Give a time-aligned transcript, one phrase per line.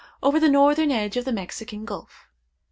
[0.23, 2.25] over the northern edge of the Mexican Gulf.